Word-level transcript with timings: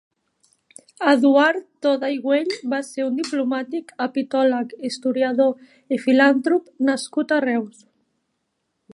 Eduard 1.09 1.59
Toda 1.87 2.07
i 2.13 2.15
Güell 2.23 2.55
va 2.71 2.79
ser 2.87 3.03
un 3.09 3.19
diplomàtic, 3.19 3.93
egiptòleg, 4.05 4.73
historiador 4.89 5.53
i 5.97 5.99
filantrop 6.07 6.73
nascut 6.91 7.35
a 7.37 7.43
Reus. 7.47 7.85